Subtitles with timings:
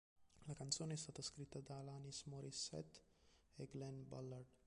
[0.47, 3.03] La canzone è stata scritta da Alanis Morissette
[3.55, 4.47] e Glen Ballard.